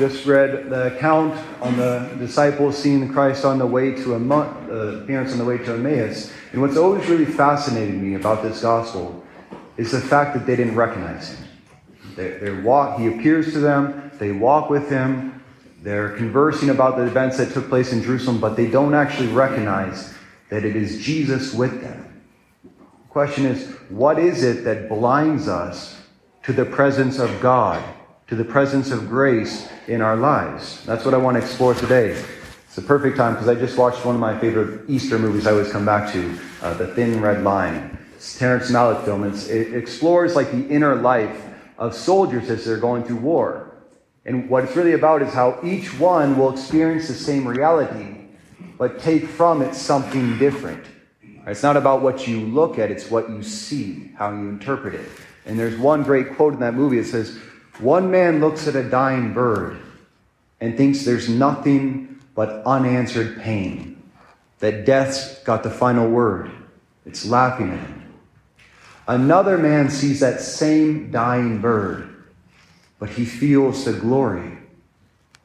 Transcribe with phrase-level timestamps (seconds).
[0.00, 5.04] just read the account on the disciples seeing Christ on the way to Emmaus, uh,
[5.06, 6.32] parents on the way to Emmaus.
[6.52, 9.22] And what's always really fascinated me about this gospel
[9.76, 11.46] is the fact that they didn't recognize him.
[12.16, 15.42] They, they walk, he appears to them, they walk with him,
[15.82, 20.14] they're conversing about the events that took place in Jerusalem, but they don't actually recognize
[20.48, 22.22] that it is Jesus with them.
[22.62, 26.00] The question is, what is it that blinds us
[26.44, 27.82] to the presence of God,
[28.30, 30.84] to the presence of grace in our lives?
[30.84, 32.10] That's what I want to explore today.
[32.64, 35.50] It's a perfect time because I just watched one of my favorite Easter movies I
[35.50, 37.98] always come back to, uh, The Thin Red Line.
[38.14, 39.24] It's Terrence Malick film.
[39.24, 41.44] It's, it explores like the inner life
[41.76, 43.74] of soldiers as they're going through war.
[44.24, 48.28] And what it's really about is how each one will experience the same reality,
[48.78, 50.84] but take from it something different.
[51.48, 55.08] It's not about what you look at, it's what you see, how you interpret it.
[55.46, 56.98] And there's one great quote in that movie.
[56.98, 57.36] It says,
[57.80, 59.78] One man looks at a dying bird
[60.60, 64.02] and thinks there's nothing but unanswered pain,
[64.60, 66.50] that death's got the final word.
[67.06, 68.12] It's laughing at him.
[69.08, 72.10] Another man sees that same dying bird
[73.00, 74.58] but he feels the glory,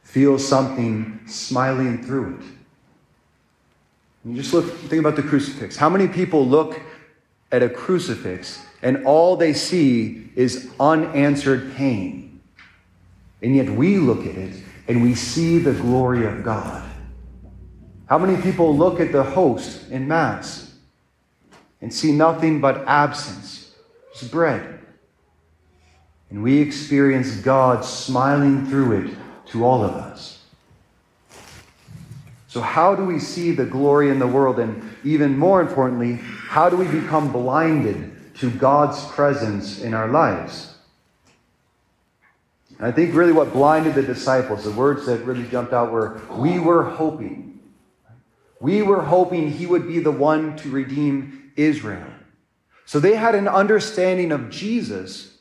[0.03, 2.45] feels something smiling through it.
[4.25, 5.77] You just look, think about the crucifix.
[5.77, 6.79] How many people look
[7.51, 12.34] at a crucifix and all they see is unanswered pain?
[13.45, 14.55] And yet we look at it
[14.87, 16.83] and we see the glory of God.
[18.07, 20.73] How many people look at the host in Mass
[21.79, 23.75] and see nothing but absence?
[24.11, 24.79] It's bread.
[26.31, 29.15] And we experience God smiling through it
[29.51, 30.43] to all of us.
[32.47, 34.57] So, how do we see the glory in the world?
[34.57, 40.74] And even more importantly, how do we become blinded to God's presence in our lives?
[42.79, 46.59] I think really what blinded the disciples, the words that really jumped out were, We
[46.59, 47.59] were hoping.
[48.59, 52.07] We were hoping he would be the one to redeem Israel.
[52.85, 55.37] So they had an understanding of Jesus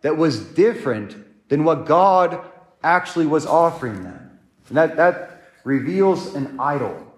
[0.00, 1.16] that was different
[1.48, 2.40] than what God
[2.82, 4.38] actually was offering them.
[4.68, 7.12] And that, that reveals an idol.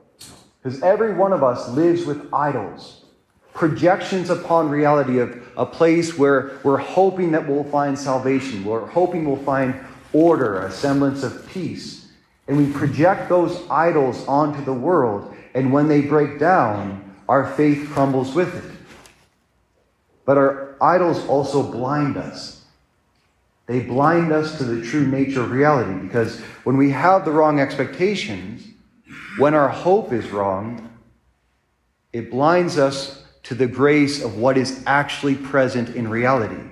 [0.63, 3.04] Because every one of us lives with idols,
[3.55, 9.25] projections upon reality of a place where we're hoping that we'll find salvation, we're hoping
[9.25, 9.75] we'll find
[10.13, 12.09] order, a semblance of peace.
[12.47, 17.89] And we project those idols onto the world, and when they break down, our faith
[17.91, 18.71] crumbles with it.
[20.27, 22.65] But our idols also blind us.
[23.67, 27.61] They blind us to the true nature of reality because when we have the wrong
[27.61, 28.67] expectations,
[29.39, 30.91] when our hope is wrong,
[32.13, 36.63] it blinds us to the grace of what is actually present in reality.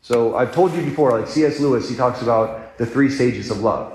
[0.00, 1.60] So I've told you before, like C.S.
[1.60, 3.92] Lewis, he talks about the three stages of love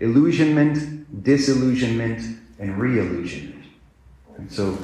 [0.00, 3.64] illusionment, disillusionment, and re illusionment.
[4.36, 4.78] And so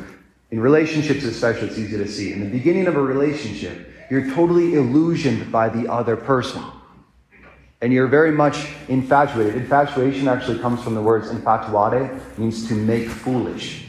[0.50, 2.32] in relationships, especially, it's easy to see.
[2.32, 6.62] In the beginning of a relationship, you're totally illusioned by the other person.
[7.80, 9.56] And you're very much infatuated.
[9.56, 13.83] Infatuation actually comes from the words infatuare, means to make foolish.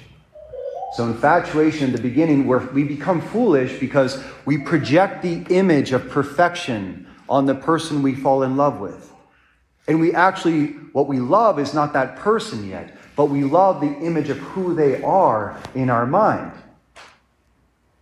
[0.95, 6.09] So, infatuation in the beginning, where we become foolish because we project the image of
[6.09, 9.11] perfection on the person we fall in love with.
[9.89, 13.93] And we actually, what we love is not that person yet, but we love the
[14.05, 16.53] image of who they are in our mind.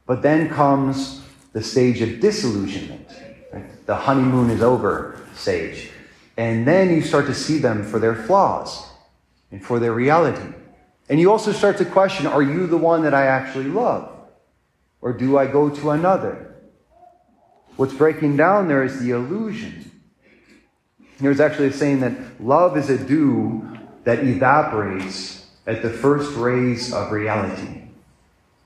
[0.06, 3.08] But then comes the stage of disillusionment.
[3.52, 3.86] Right?
[3.88, 5.90] The honeymoon is over stage.
[6.38, 8.86] And then you start to see them for their flaws
[9.50, 10.54] and for their reality.
[11.10, 14.10] And you also start to question are you the one that I actually love?
[15.02, 16.56] Or do I go to another?
[17.76, 19.92] What's breaking down there is the illusion.
[21.20, 26.94] There's actually a saying that love is a dew that evaporates at the first rays
[26.94, 27.82] of reality.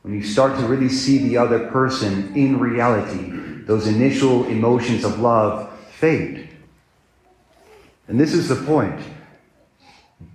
[0.01, 5.19] When you start to really see the other person in reality, those initial emotions of
[5.19, 6.49] love fade.
[8.07, 8.99] And this is the point.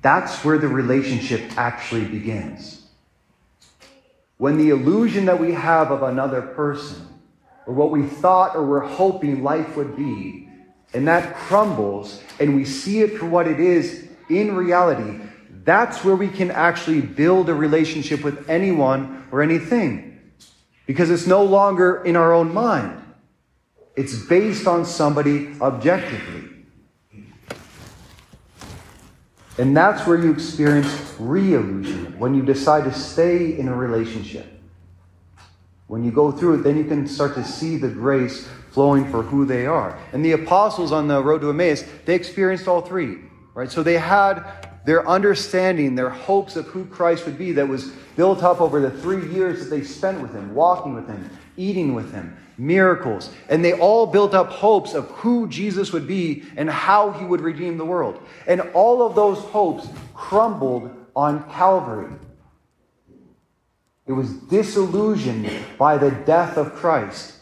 [0.00, 2.86] That's where the relationship actually begins.
[4.38, 7.06] When the illusion that we have of another person,
[7.66, 10.48] or what we thought or were hoping life would be,
[10.94, 15.20] and that crumbles, and we see it for what it is in reality,
[15.64, 20.20] that's where we can actually build a relationship with anyone or anything.
[20.86, 23.00] Because it's no longer in our own mind,
[23.94, 26.51] it's based on somebody objectively.
[29.58, 34.46] And that's where you experience re illusion, when you decide to stay in a relationship.
[35.88, 39.22] When you go through it, then you can start to see the grace flowing for
[39.22, 39.98] who they are.
[40.12, 43.18] And the apostles on the road to Emmaus, they experienced all three.
[43.54, 43.70] Right?
[43.70, 44.42] So they had
[44.86, 48.90] their understanding, their hopes of who Christ would be that was built up over the
[48.90, 53.30] three years that they spent with him, walking with him, eating with him, miracles.
[53.48, 57.40] And they all built up hopes of who Jesus would be and how he would
[57.40, 58.20] redeem the world.
[58.46, 62.12] And all of those hopes crumbled on Calvary.
[64.06, 67.34] It was disillusioned by the death of Christ.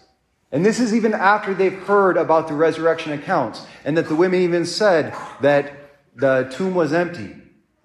[0.53, 4.41] And this is even after they've heard about the resurrection accounts and that the women
[4.41, 5.73] even said that
[6.17, 7.37] the tomb was empty.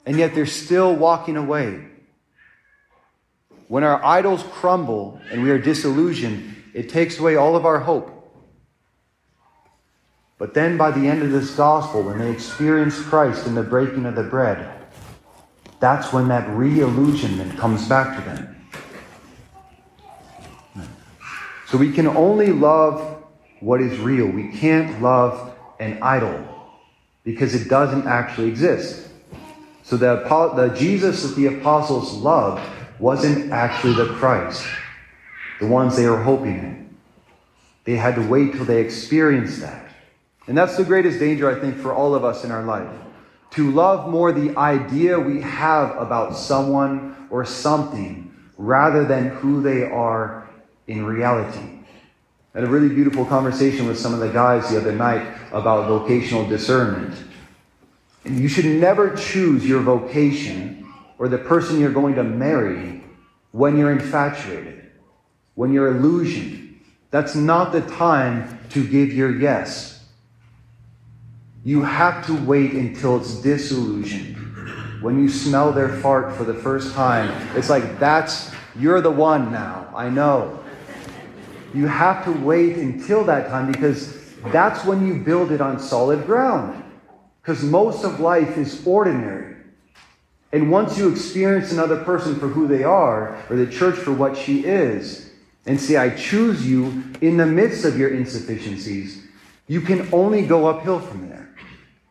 [0.05, 1.85] And yet they're still walking away.
[3.67, 8.11] When our idols crumble and we are disillusioned, it takes away all of our hope.
[10.37, 14.05] But then by the end of this gospel, when they experience Christ in the breaking
[14.05, 14.69] of the bread,
[15.79, 18.51] that's when that re illusionment comes back to them.
[21.67, 23.23] So we can only love
[23.61, 24.27] what is real.
[24.27, 26.45] We can't love an idol
[27.23, 29.07] because it doesn't actually exist.
[29.83, 30.23] So the,
[30.55, 32.61] the Jesus that the apostles loved
[32.99, 34.65] wasn't actually the Christ,
[35.59, 36.97] the ones they were hoping in.
[37.85, 39.89] They had to wait till they experienced that.
[40.47, 42.89] And that's the greatest danger, I think, for all of us in our life.
[43.51, 49.83] To love more the idea we have about someone or something rather than who they
[49.83, 50.49] are
[50.87, 51.79] in reality.
[52.53, 55.87] I had a really beautiful conversation with some of the guys the other night about
[55.87, 57.15] vocational discernment.
[58.23, 63.03] And you should never choose your vocation or the person you're going to marry
[63.51, 64.84] when you're infatuated,
[65.55, 66.79] when you're illusioned.
[67.11, 70.03] That's not the time to give your yes.
[71.63, 74.35] You have to wait until it's disillusioned.
[75.01, 79.51] When you smell their fart for the first time, it's like, that's, you're the one
[79.51, 79.91] now.
[79.95, 80.59] I know.
[81.73, 84.17] You have to wait until that time because
[84.51, 86.83] that's when you build it on solid ground.
[87.41, 89.55] Because most of life is ordinary.
[90.51, 94.37] And once you experience another person for who they are, or the church for what
[94.37, 95.31] she is,
[95.65, 99.25] and say, I choose you in the midst of your insufficiencies,
[99.67, 101.49] you can only go uphill from there.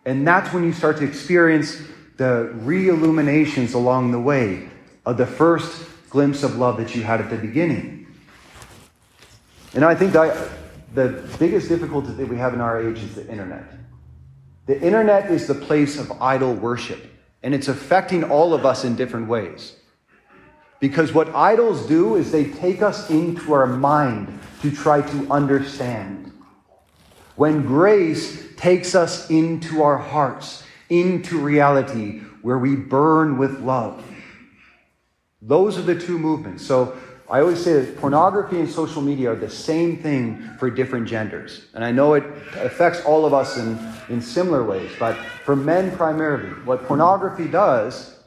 [0.05, 1.81] And that's when you start to experience
[2.17, 4.69] the re illuminations along the way
[5.07, 8.07] of the first glimpse of love that you had at the beginning.
[9.75, 10.51] And I think that
[10.95, 13.65] the biggest difficulty that we have in our age is the internet.
[14.67, 17.11] The internet is the place of idol worship
[17.45, 19.77] and it's affecting all of us in different ways.
[20.81, 26.33] Because what idols do is they take us into our mind to try to understand.
[27.37, 34.05] When grace takes us into our hearts, into reality, where we burn with love.
[35.41, 36.67] Those are the two movements.
[36.67, 36.97] So
[37.29, 41.67] I always say that pornography and social media are the same thing for different genders.
[41.75, 42.25] And I know it
[42.57, 43.79] affects all of us in,
[44.09, 48.19] in similar ways, but for men primarily, what pornography does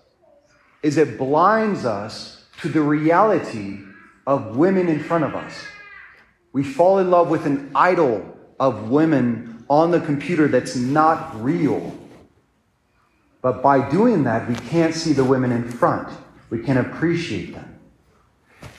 [0.82, 3.80] is it blinds us to the reality
[4.25, 5.65] of women in front of us.
[6.54, 11.98] We fall in love with an idol of women on the computer that's not real.
[13.42, 16.09] But by doing that, we can't see the women in front.
[16.50, 17.80] We can appreciate them.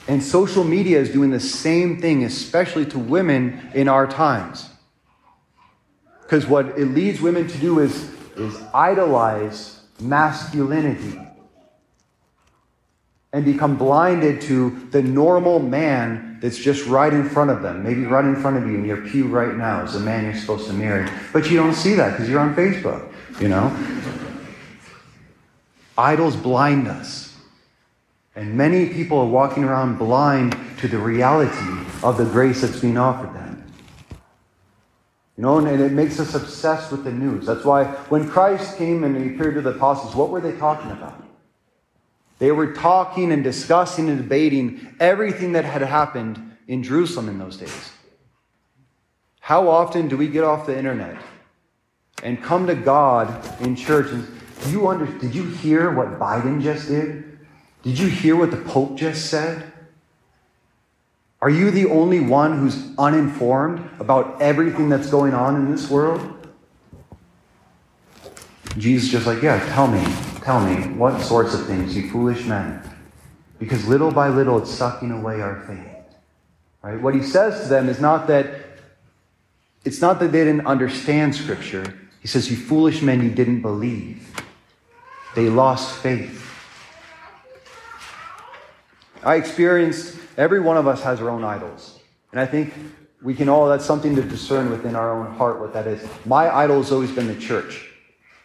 [0.07, 4.69] And social media is doing the same thing, especially to women in our times.
[6.23, 11.19] Because what it leads women to do is, is idolize masculinity
[13.31, 17.83] and become blinded to the normal man that's just right in front of them.
[17.83, 20.35] Maybe right in front of you in your pew right now is the man you're
[20.35, 21.07] supposed to marry.
[21.31, 23.75] But you don't see that because you're on Facebook, you know?
[25.97, 27.35] Idols blind us.
[28.35, 32.97] And many people are walking around blind to the reality of the grace that's being
[32.97, 33.71] offered them.
[35.37, 37.45] You know, and it makes us obsessed with the news.
[37.45, 40.91] That's why when Christ came and he appeared to the apostles, what were they talking
[40.91, 41.28] about?
[42.39, 47.57] They were talking and discussing and debating everything that had happened in Jerusalem in those
[47.57, 47.91] days.
[49.41, 51.17] How often do we get off the internet
[52.23, 54.27] and come to God in church and
[54.67, 57.39] you under, did you hear what Biden just did?
[57.83, 59.71] Did you hear what the Pope just said?
[61.41, 66.35] Are you the only one who's uninformed about everything that's going on in this world?
[68.77, 70.03] Jesus just like, yeah, tell me,
[70.43, 72.81] tell me, what sorts of things, you foolish men?
[73.59, 76.17] Because little by little it's sucking away our faith.
[76.81, 76.99] Right?
[76.99, 78.55] What he says to them is not that
[79.85, 81.97] it's not that they didn't understand scripture.
[82.21, 84.29] He says, You foolish men, you didn't believe.
[85.35, 86.45] They lost faith.
[89.23, 91.99] I experienced, every one of us has our own idols.
[92.31, 92.73] And I think
[93.21, 96.07] we can all, that's something to discern within our own heart what that is.
[96.25, 97.88] My idol has always been the church.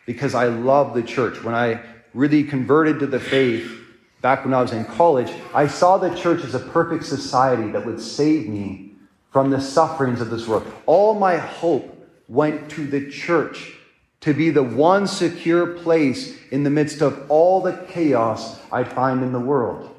[0.07, 1.43] Because I love the church.
[1.43, 1.81] When I
[2.13, 3.71] really converted to the faith
[4.21, 7.85] back when I was in college, I saw the church as a perfect society that
[7.85, 8.93] would save me
[9.31, 10.67] from the sufferings of this world.
[10.87, 11.91] All my hope
[12.29, 13.73] went to the church
[14.21, 19.23] to be the one secure place in the midst of all the chaos I'd find
[19.23, 19.91] in the world.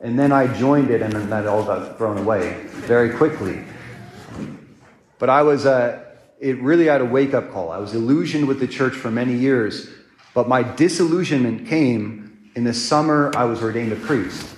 [0.00, 3.64] And then I joined it, and then that all got thrown away very quickly.
[5.18, 6.03] But I was, uh,
[6.44, 7.72] it really had a wake up call.
[7.72, 9.88] I was illusioned with the church for many years,
[10.34, 14.54] but my disillusionment came in the summer I was ordained a priest.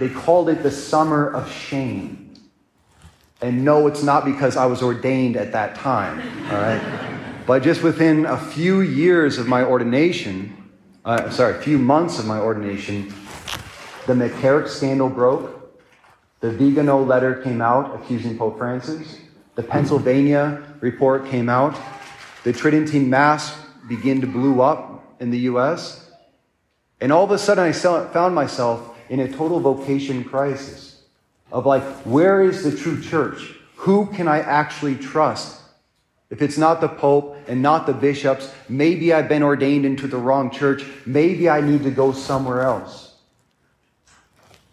[0.00, 2.34] They called it the summer of shame.
[3.40, 6.18] And no, it's not because I was ordained at that time,
[6.48, 7.42] all right?
[7.46, 10.72] But just within a few years of my ordination,
[11.04, 13.14] uh, sorry, a few months of my ordination,
[14.08, 15.56] the McCarrick scandal broke.
[16.40, 19.20] The Vigano letter came out accusing Pope Francis.
[19.60, 21.78] The Pennsylvania report came out.
[22.44, 23.54] The Tridentine Mass
[23.90, 26.10] began to blow up in the U.S.
[26.98, 31.02] And all of a sudden, I found myself in a total vocation crisis
[31.52, 33.54] of like, where is the true church?
[33.76, 35.60] Who can I actually trust?
[36.30, 40.16] If it's not the Pope and not the bishops, maybe I've been ordained into the
[40.16, 40.86] wrong church.
[41.04, 43.14] Maybe I need to go somewhere else.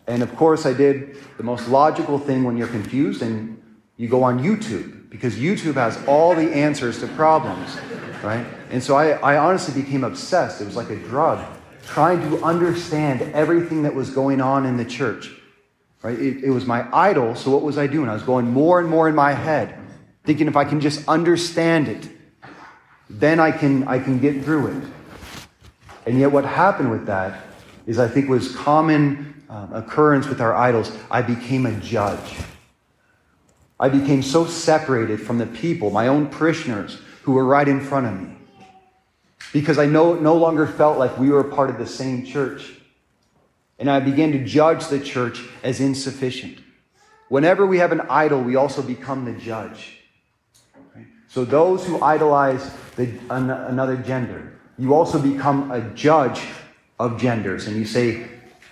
[0.07, 3.61] And of course, I did the most logical thing when you're confused and
[3.97, 7.77] you go on YouTube because YouTube has all the answers to problems,
[8.23, 8.45] right?
[8.69, 10.61] And so I, I honestly became obsessed.
[10.61, 11.45] It was like a drug,
[11.85, 15.31] trying to understand everything that was going on in the church,
[16.03, 16.17] right?
[16.17, 17.35] It, it was my idol.
[17.35, 18.09] So what was I doing?
[18.09, 19.79] I was going more and more in my head
[20.27, 22.09] thinking if I can just understand it,
[23.09, 24.83] then I can, I can get through it.
[26.05, 27.45] And yet, what happened with that
[27.85, 30.91] is, I think, was common um, occurrence with our idols.
[31.09, 32.35] I became a judge.
[33.79, 38.07] I became so separated from the people, my own parishioners, who were right in front
[38.07, 38.35] of me.
[39.53, 42.73] Because I no, no longer felt like we were part of the same church.
[43.79, 46.59] And I began to judge the church as insufficient.
[47.29, 49.99] Whenever we have an idol, we also become the judge.
[51.27, 56.41] So those who idolize the, an, another gender, you also become a judge
[56.99, 58.27] of genders and you say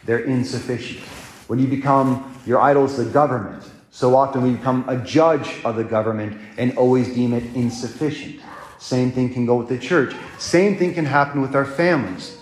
[0.06, 1.00] they're insufficient.
[1.48, 3.64] When you become, your idol is the government.
[3.96, 8.42] So often we become a judge of the government and always deem it insufficient.
[8.78, 10.14] Same thing can go with the church.
[10.38, 12.38] Same thing can happen with our families.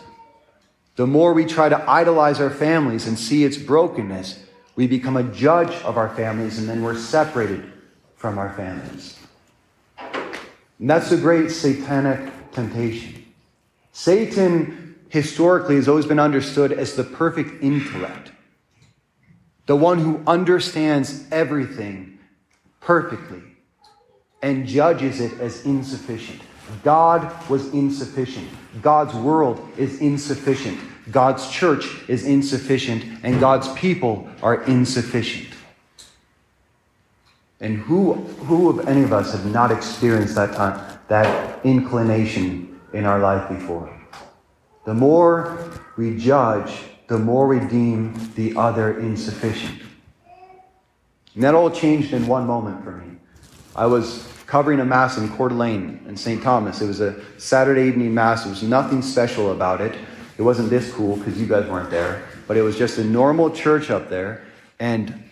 [0.96, 4.44] The more we try to idolize our families and see its brokenness,
[4.76, 7.72] we become a judge of our families and then we're separated
[8.16, 9.20] from our families.
[10.00, 13.26] And that's the great satanic temptation.
[13.92, 18.32] Satan, historically, has always been understood as the perfect intellect,
[19.66, 22.20] the one who understands everything
[22.80, 23.42] perfectly
[24.42, 26.42] and judges it as insufficient.
[26.84, 28.48] God was insufficient.
[28.82, 30.80] God's world is insufficient.
[31.12, 33.06] God's church is insufficient.
[33.24, 35.50] And God's people are insufficient.
[37.62, 43.06] And who, who of any of us have not experienced that, uh, that inclination in
[43.06, 43.98] our life before?
[44.86, 46.74] The more we judge,
[47.08, 49.82] the more we deem the other insufficient.
[51.36, 53.18] And that all changed in one moment for me.
[53.76, 56.42] I was covering a Mass in Coeur d'Alene in St.
[56.44, 56.82] Thomas.
[56.82, 58.44] It was a Saturday evening Mass.
[58.44, 59.98] There was nothing special about it.
[60.38, 63.50] It wasn't this cool because you guys weren't there, but it was just a normal
[63.50, 64.44] church up there.
[64.80, 65.24] And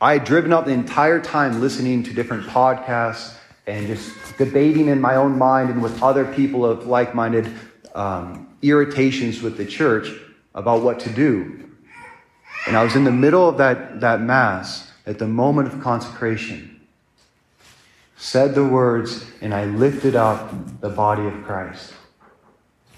[0.00, 3.36] I had driven up the entire time listening to different podcasts
[3.66, 7.50] and just debating in my own mind and with other people of like minded
[7.94, 10.08] um, irritations with the church
[10.54, 11.68] about what to do.
[12.66, 16.80] And I was in the middle of that, that Mass at the moment of consecration,
[18.16, 21.92] said the words, and I lifted up the body of Christ.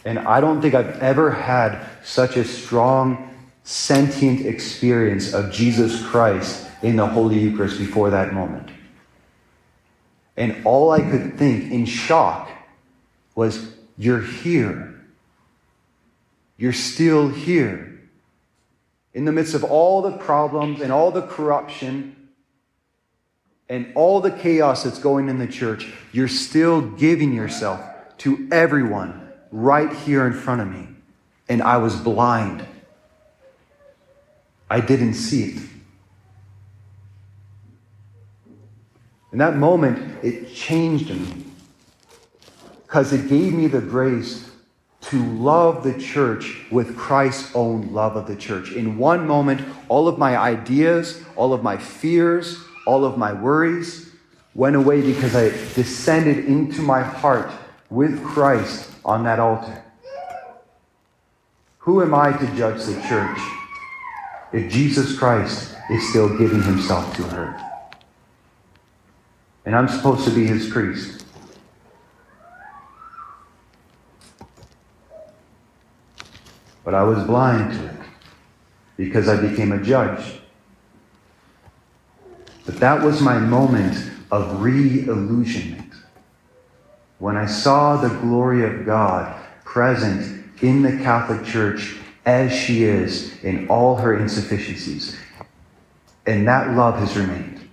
[0.05, 3.35] And I don't think I've ever had such a strong,
[3.65, 8.71] sentient experience of Jesus Christ in the Holy Eucharist before that moment.
[10.37, 12.49] And all I could think in shock
[13.35, 14.86] was, You're here.
[16.57, 18.01] You're still here.
[19.13, 22.29] In the midst of all the problems and all the corruption
[23.69, 27.81] and all the chaos that's going in the church, you're still giving yourself
[28.19, 30.89] to everyone right here in front of me.
[31.49, 32.67] And I was blind.
[34.69, 35.63] I didn't see it.
[39.33, 41.45] In that moment, it changed me
[42.87, 44.51] because it gave me the grace
[45.11, 48.73] to love the church with Christ's own love of the church.
[48.73, 54.11] In one moment, all of my ideas, all of my fears, all of my worries
[54.55, 57.51] went away because I descended into my heart
[57.91, 59.85] with Christ on that altar.
[61.79, 63.39] Who am I to judge the church
[64.53, 67.61] if Jesus Christ is still giving himself to her?
[69.65, 71.26] And I'm supposed to be his priest.
[76.87, 77.97] But I was blind to it
[78.97, 80.39] because I became a judge.
[82.65, 85.93] But that was my moment of re illusionment.
[87.19, 93.43] When I saw the glory of God present in the Catholic Church as she is
[93.43, 95.19] in all her insufficiencies.
[96.25, 97.69] And that love has remained.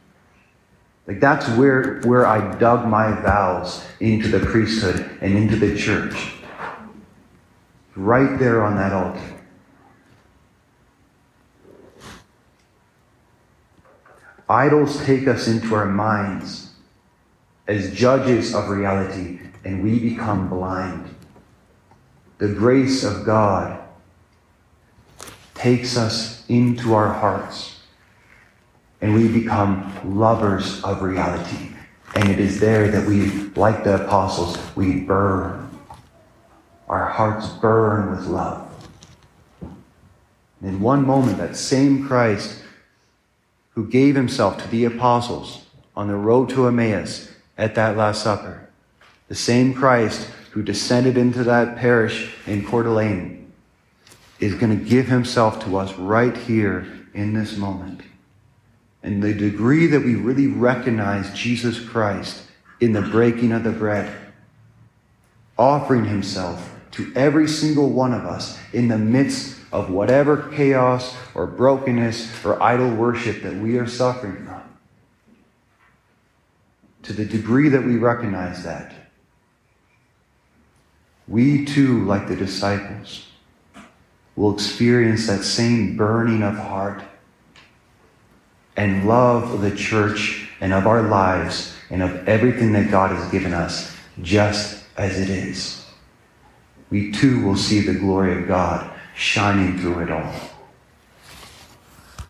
[1.06, 6.34] Like that's where, where I dug my vows into the priesthood and into the church.
[7.96, 9.22] Right there on that altar.
[14.50, 16.72] Idols take us into our minds
[17.68, 21.16] as judges of reality, and we become blind.
[22.40, 23.80] The grace of God
[25.54, 27.80] takes us into our hearts,
[29.02, 31.70] and we become lovers of reality.
[32.16, 35.63] And it is there that we, like the apostles, we burn.
[36.94, 38.70] Our hearts burn with love.
[39.62, 42.62] And in one moment, that same Christ
[43.72, 48.70] who gave himself to the apostles on the road to Emmaus at that Last Supper,
[49.28, 53.52] the same Christ who descended into that parish in Coeur d'Alene,
[54.40, 56.86] is going to give himself to us right here
[57.16, 58.02] in this moment.
[59.02, 62.44] And the degree that we really recognize Jesus Christ
[62.80, 64.16] in the breaking of the bread,
[65.58, 71.48] offering himself to every single one of us in the midst of whatever chaos or
[71.48, 74.62] brokenness or idol worship that we are suffering from.
[77.04, 78.94] To the degree that we recognize that,
[81.28, 83.28] we too, like the disciples,
[84.36, 87.02] will experience that same burning of heart
[88.78, 93.32] and love of the church and of our lives and of everything that God has
[93.32, 95.83] given us just as it is
[96.94, 100.53] we too will see the glory of God shining through it all.